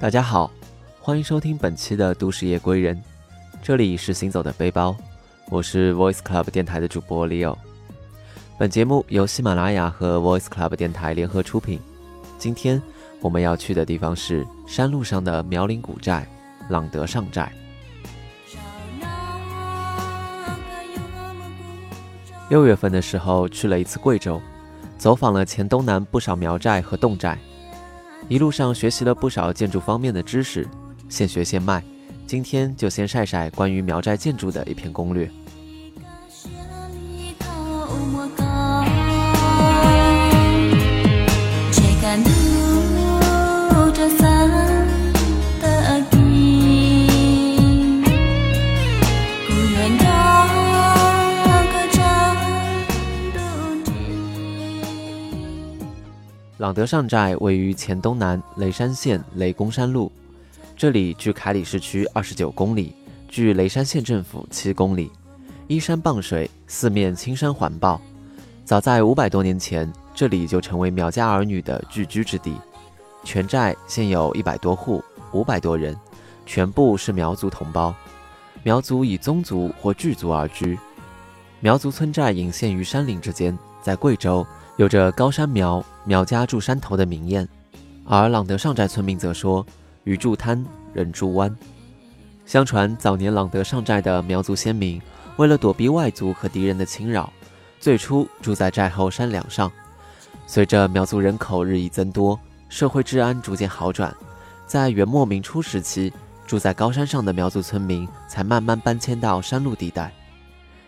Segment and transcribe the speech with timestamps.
[0.00, 0.50] 大家好，
[0.98, 2.96] 欢迎收听本期的《都市夜归人》，
[3.62, 4.96] 这里是行走的背包，
[5.50, 7.54] 我是 Voice Club 电台的主播 Leo。
[8.58, 11.78] 本节目由喜马拉雅和 Voice Club 电台联合出品。
[12.38, 12.80] 今天
[13.20, 16.26] 我们要去的地方是山路上的苗岭古寨——
[16.70, 17.52] 朗德上寨。
[22.48, 24.40] 六月份的时候去了一次贵州，
[24.96, 27.38] 走访了黔东南不少苗寨和侗寨。
[28.30, 30.64] 一路上学习了不少建筑方面的知识，
[31.08, 31.82] 现学现卖。
[32.28, 35.28] 今天就先晒晒关于苗寨建筑的一篇攻略。
[56.60, 60.12] 朗德上寨位于黔东南雷山县雷公山路，
[60.76, 62.94] 这里距凯里市区二十九公里，
[63.30, 65.10] 距雷山县政府七公里，
[65.68, 67.98] 依山傍水，四面青山环抱。
[68.62, 72.54] 早在五百多年前，这里就成为苗家儿女的聚居之地。
[73.24, 75.02] 全寨现有一百多户，
[75.32, 75.96] 五百多人，
[76.44, 77.94] 全部是苗族同胞。
[78.62, 80.78] 苗族以宗族或聚族而居。
[81.60, 84.46] 苗族村寨隐现于山林之间，在贵州。
[84.80, 87.46] 有着高山苗苗家住山头的名谚，
[88.06, 89.64] 而朗德上寨村民则说
[90.04, 90.64] ：“鱼住滩，
[90.94, 91.54] 人住湾。”
[92.46, 94.98] 相传早年朗德上寨的苗族先民
[95.36, 97.30] 为了躲避外族和敌人的侵扰，
[97.78, 99.70] 最初住在寨后山梁上。
[100.46, 104.16] 随着苗族人口日益增多，社会治安逐渐好转，
[104.66, 106.10] 在元末明初时期，
[106.46, 110.10] 住在高山上的苗族村民才慢慢搬迁到山路地带，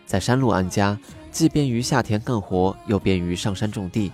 [0.07, 0.97] 在山路安家。
[1.33, 4.11] 既便于下田干活，又便于上山种地，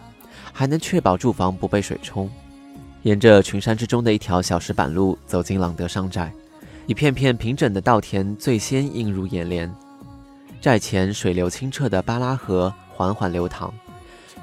[0.53, 2.27] 还能确保住房不被水冲。
[3.03, 6.31] 沿着群山之中的一条小石板路走进朗德上寨，
[6.87, 9.69] 一片片平整的稻田最先映入眼帘。
[10.61, 13.73] 寨前水流清澈的巴拉河缓缓流淌，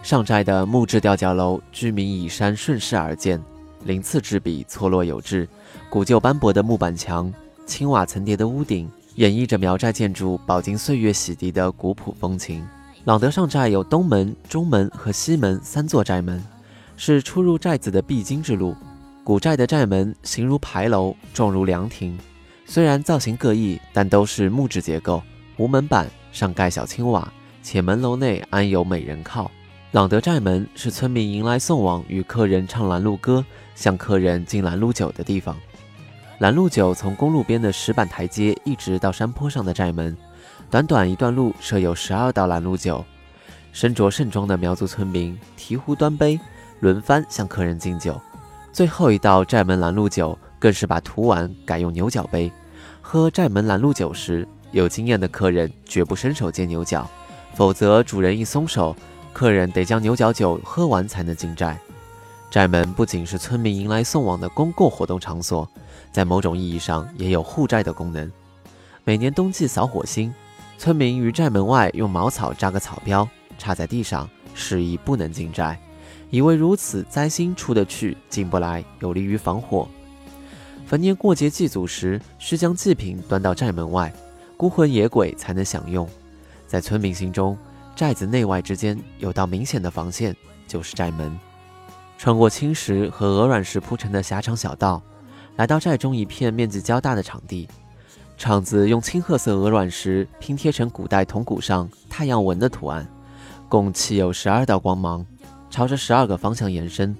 [0.02, 3.42] 上寨的木质吊脚楼，居民倚山顺势而建，
[3.84, 5.48] 鳞次栉比，错落有致。
[5.88, 7.32] 古旧斑驳的木板墙，
[7.64, 8.90] 青瓦层叠的屋顶。
[9.16, 12.66] 演绎着苗寨建筑饱经岁月洗涤的古朴风情。
[13.04, 16.42] 朗德上寨有东门、中门和西门三座寨门，
[16.98, 18.76] 是出入寨子的必经之路。
[19.24, 22.18] 古寨的寨门形如牌楼，状如凉亭，
[22.66, 25.22] 虽然造型各异，但都是木质结构，
[25.56, 29.50] 无门板，上盖小青瓦，且门楼内安有美人靠。
[29.92, 33.42] 朗德寨门是村民迎来送往、与客人唱拦路歌、
[33.74, 35.56] 向客人敬拦路酒的地方。
[36.38, 40.14] 拦路酒从公路边的石板台阶一直到山坡上的寨门，
[40.70, 43.02] 短短一段路设有十二道拦路酒。
[43.72, 46.38] 身着盛装的苗族村民提壶端杯，
[46.80, 48.20] 轮番向客人敬酒。
[48.70, 52.52] 最后一道寨门拦路酒更是把土碗改用牛角杯。
[53.00, 57.08] 喝寨门拦路酒时，有经验的客人绝不伸手接牛角，
[57.54, 58.94] 否则主人一松手，
[59.32, 61.78] 客人得将牛角酒喝完才能进寨。
[62.56, 65.68] 寨门不仅是村民迎来送往的公共活动场所。
[66.10, 68.32] 在某种意义上，也有护寨的功能。
[69.04, 70.32] 每年冬季扫火星，
[70.78, 73.28] 村民于寨门外用茅草扎个草标，
[73.58, 75.78] 插在地上，示意不能进寨，
[76.30, 79.86] 以为如此灾星出得去，进不来，有利于防火。
[80.86, 84.10] 逢年过节祭祖时，需将祭品端到寨门外，
[84.56, 86.08] 孤魂野鬼才能享用。
[86.66, 87.54] 在村民心中，
[87.94, 90.34] 寨子内外之间有道明显的防线，
[90.66, 91.38] 就是寨门。
[92.18, 95.02] 穿过青石和鹅卵石铺成的狭长小道。
[95.56, 97.66] 来到寨中一片面积较大的场地，
[98.36, 103.08] 场子用青褐色鹅卵石拼贴成古代铜鼓上太阳纹的图案，
[103.68, 105.24] 共砌有十二道光芒，
[105.70, 107.16] 朝着十二个方向延伸。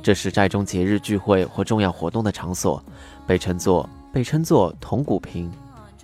[0.00, 2.80] 这是寨中节日聚会或重要活动的场所，
[3.26, 5.50] 被称作被称作铜鼓坪。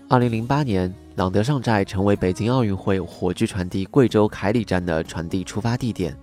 [0.08, 6.16] 二零零八年，朗德上寨成为北京奥运会火炬传递贵州凯里站的传递出发地点。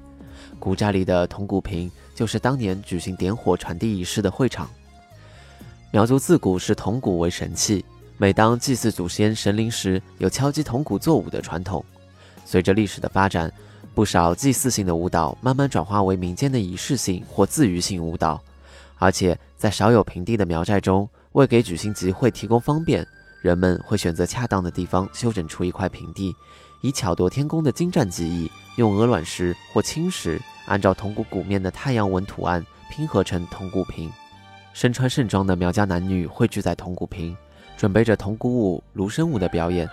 [0.59, 4.69] 古寨里的铜鼓坪就是当年举行点火传递仪式的会场。
[5.91, 7.83] 苗族自古视铜鼓为神器，
[8.17, 11.83] 每当祭祀祖先神灵时，有敲击铜鼓作舞的传统。
[12.45, 13.51] 随着历史的发展，
[13.95, 18.39] 不少祭祀性的舞蹈慢慢转化为民间的仪式性或自娱性舞蹈。
[18.97, 23.07] 而且在少有平地的苗寨中，为给举行集会提供方便，
[23.41, 26.35] 人们会选择恰当的地方修整出一块平地，
[26.81, 34.11] 以巧夺天工的精湛技艺，用鹅卵石或青石按照铜鼓鼓面的太阳纹图案拼合成铜鼓瓶。
[34.73, 37.35] 身穿盛装的苗家男女汇聚在铜鼓坪，
[37.77, 39.89] 准备着铜鼓舞、芦笙舞的表演。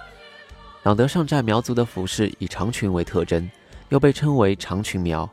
[0.82, 3.50] 朗德上寨苗族的服饰以长裙为特征，
[3.88, 5.28] 又被称为长裙苗。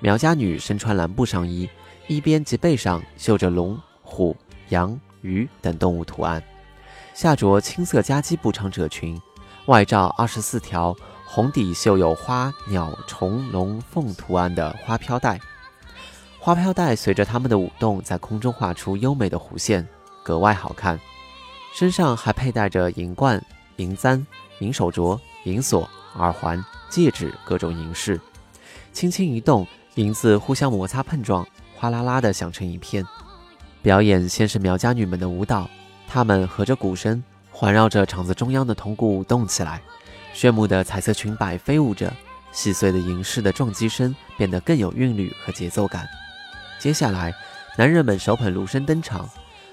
[0.00, 1.68] 苗家女身穿蓝布上衣，
[2.06, 4.36] 一边及背上绣着龙、虎。
[4.68, 6.42] 羊、鱼等动物图案，
[7.14, 9.18] 下着青色夹击布长褶裙，
[9.68, 15.38] 外罩二十四条红底绣有花鸟虫龙凤图案的花飘带。
[16.38, 19.86] 花飘带随着它们的舞动，在空中画出优美的弧线，
[20.22, 20.98] 格外好看。
[21.74, 23.44] 身上还佩戴着银冠、
[23.76, 24.26] 银簪、
[24.60, 25.86] 银手镯、银锁、
[26.16, 28.18] 耳环、戒指，各种银饰。
[28.94, 29.66] 轻轻一动，
[29.96, 33.04] 银子互相摩擦碰撞，哗啦啦地响成一片。
[33.82, 35.68] 表演先是苗家女们的舞蹈，
[36.08, 37.22] 她们合着鼓声，
[37.58, 39.82] 环绕着场子中央的铜鼓舞动起来。
[40.32, 42.12] 炫目的彩色裙摆飞舞着，
[42.52, 46.06] 细碎的银饰的撞击声变得更有韵律和节奏感。
[46.78, 47.34] 接下来，
[47.76, 49.28] 男人们手捧芦笙登场，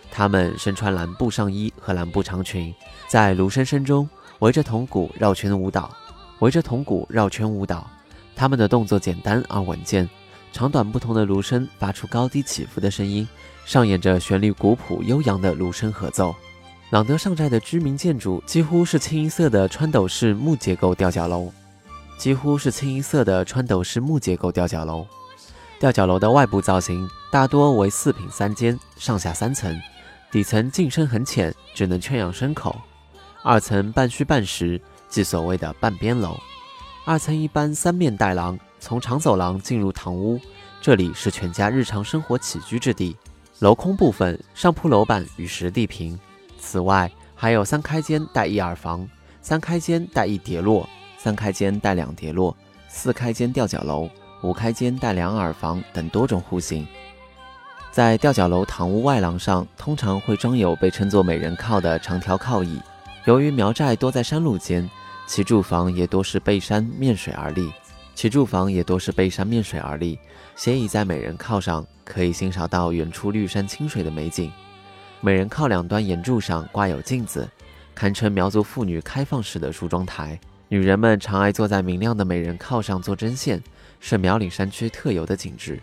[0.09, 2.73] 他们身穿蓝布上衣和蓝布长裙，
[3.07, 4.09] 在芦笙声中
[4.39, 5.95] 围着铜鼓绕圈舞蹈，
[6.39, 7.87] 围着铜鼓绕圈舞蹈。
[8.35, 10.09] 他们的动作简单而稳健，
[10.51, 13.27] 长短不同的芦笙发出高低起伏的声音，
[13.63, 16.33] 上演着旋律古朴悠扬的芦笙合奏。
[16.95, 21.51] 朗德上寨的居民建筑几乎是清一色的穿斗式木结构吊脚楼，
[22.18, 25.06] 几乎是清一色的穿斗式木结构吊脚楼。
[25.77, 29.77] 吊脚楼的外部造型大多为四品三间，上下三层，
[30.31, 32.74] 底层进深很浅，只能圈养牲口；
[33.44, 36.39] 二层半虚半实，即所谓的半边楼。
[37.03, 40.39] 二层一般三面带廊，从长走廊进入堂屋，
[40.80, 43.18] 这里是全家日常生活起居之地。
[43.59, 46.18] 镂空部分上铺楼板与实地平，
[46.65, 49.07] 此外还有三开间带一耳房，
[49.39, 52.57] 三开间带一叠落，三开间带两叠落，
[52.88, 54.09] 四开间吊脚楼。
[54.41, 56.85] 五开间带两耳房等多种户型，
[57.91, 62.79] 在吊脚楼堂屋外廊上，通常会装有被称作美人靠的长条靠椅。
[63.25, 64.88] 由于苗寨多在山路间，
[65.25, 67.71] 其住房也多是背山面水而立。
[68.13, 70.19] 其住房也多是背山面水而立，
[70.56, 74.51] 斜倚在美人靠上，可以欣赏到远处绿山清水的美景。
[75.25, 77.50] 美人靠两端檐柱上挂有镜子，
[77.95, 80.39] 堪称苗族妇女开放式的梳妆台。
[80.68, 83.60] 女人们常爱坐在明亮的美人靠上做针线。
[84.00, 85.81] 是苗岭山区特有的景致。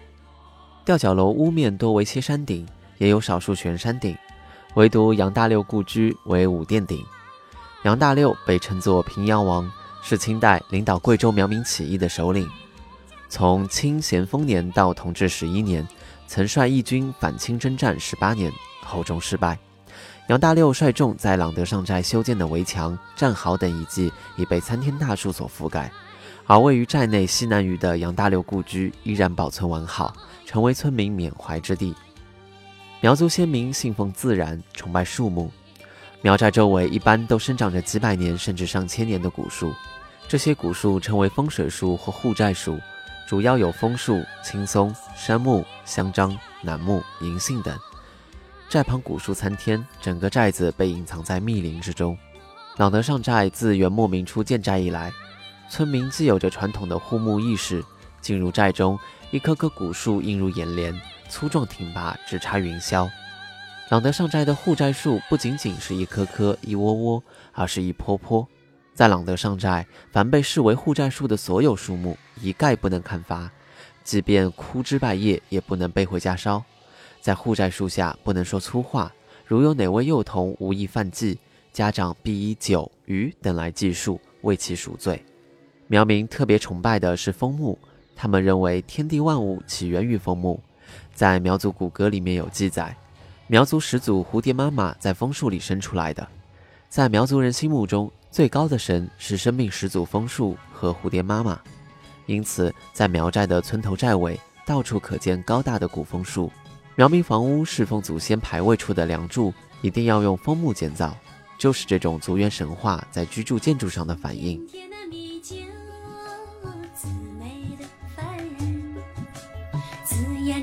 [0.85, 2.65] 吊脚楼屋面多为歇山顶，
[2.99, 4.17] 也有少数悬山顶，
[4.75, 7.05] 唯独杨大六故居为五殿顶。
[7.83, 9.69] 杨大六被称作平阳王，
[10.05, 12.49] 是清代领导贵州苗民起义的首领。
[13.29, 15.85] 从清咸丰年到同治十一年，
[16.29, 18.53] 曾率义军反清征战十八年，
[18.93, 19.59] 后中失败。
[20.29, 25.91] 杨大六率众在朗德上寨修建的围墙、战壕等遗迹，已被参天大树所覆盖。
[26.47, 30.13] 而位于寨内西南隅的杨大六故居依然保存完好，
[30.45, 31.95] 成为村民缅怀之地。
[33.01, 35.51] 苗族先民信奉自然，崇拜树木。
[36.21, 39.73] 苗寨周围一般都生长着几百年甚至上千年的古树，
[40.29, 42.79] 这些古树称为风水树或护寨树，
[43.27, 47.77] 主要有枫树、青松、杉木、香樟、楠木、银杏等。
[48.73, 52.17] 寨旁古树参天，整个寨子被隐藏在密林之中。
[52.79, 55.13] 朗德上寨自元末明初建寨以来。
[55.69, 57.85] 村民既有着传统的护木意识，
[58.23, 58.99] 进入寨中，
[59.31, 60.99] 一棵棵古树映入眼帘，
[61.29, 63.07] 粗壮挺拔，直插云霄。
[63.91, 68.49] 朗德上寨的护寨树不仅仅是一棵棵、一窝窝，而是一坡坡。
[68.95, 73.51] 在朗德上寨，凡被视为护寨树的所有树木，一概不能砍伐，
[74.03, 76.65] 即便枯枝败叶，也不能背回家烧。
[77.23, 79.13] 在护寨树下，不能说粗话，
[79.47, 81.39] 如有哪位幼童无意犯忌，
[81.73, 85.25] 家长必以酒、鱼等来计数，为其赎罪。
[85.87, 87.79] 苗民特别崇拜的是枫木，
[88.17, 90.61] 他们认为天地万物起源于枫木。
[91.15, 92.95] 在苗族古歌里面有记载，
[93.47, 96.27] 苗族始祖蝴蝶妈妈在枫树里生出来的。
[96.89, 101.61] 在苗族人心目中，最高的神是生命始祖枫树和蝴蝶妈妈，
[102.27, 106.51] 因此在苗寨的村头寨尾到处可见高大的古枫树。
[106.95, 111.17] 苗民房屋侍奉祖先牌位处的梁柱一定要用枫木建造，
[111.59, 114.61] 就是这种族源神话在居住建筑上的反映。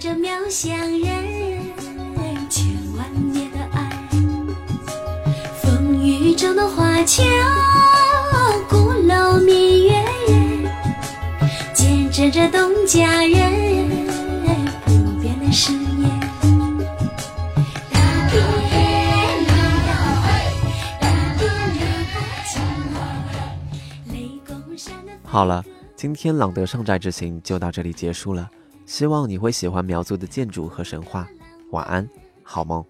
[0.01, 1.59] 这渺乡人，
[2.49, 4.09] 千万年的爱，
[5.61, 7.21] 风雨中的华侨，
[8.69, 9.91] 鼓楼明月
[10.29, 10.71] 人，
[11.73, 13.78] 见证着东家人
[25.31, 25.63] 好了，
[25.95, 28.49] 今天朗德上寨之行就到这里结束了。
[28.87, 31.27] 希望你会喜欢苗族的建筑和神话。
[31.69, 32.09] 晚安，
[32.41, 32.83] 好梦。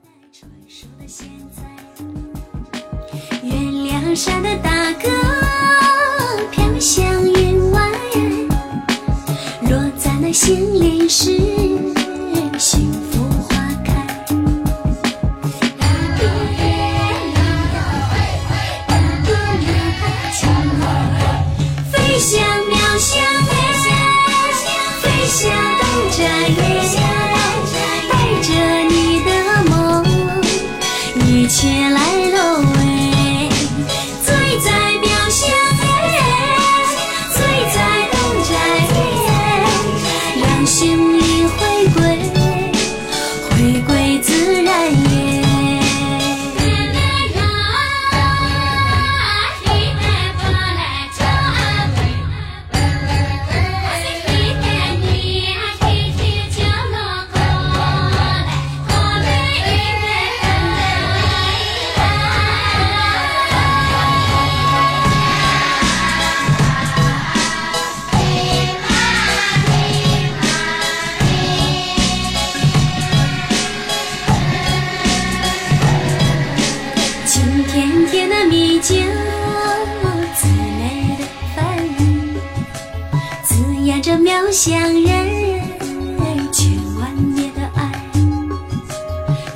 [3.43, 5.09] 月亮山的大哥
[6.49, 7.91] 飘向云外，
[9.63, 11.38] 落在那心里时，
[26.29, 27.08] Tiger's
[84.09, 84.73] 的喵想
[85.03, 87.91] 人千万年的爱。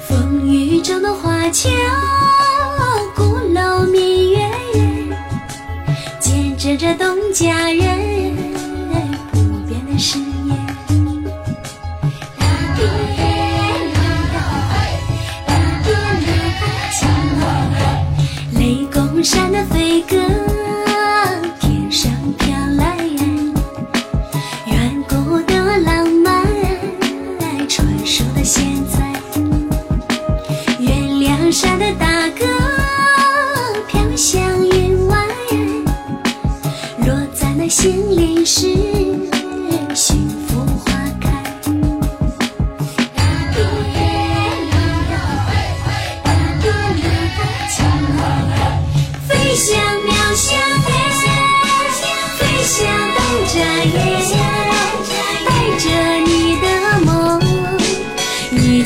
[0.08, 1.72] 风雨中的花桥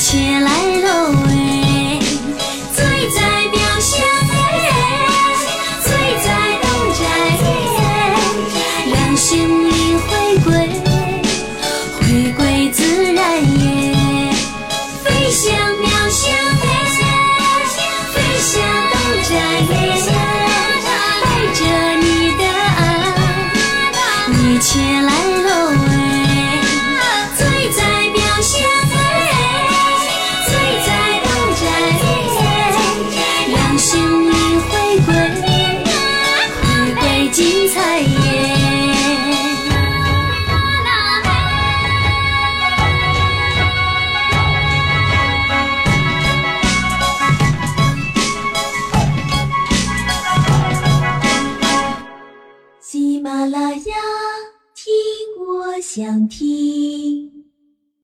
[0.10, 0.67] 起来。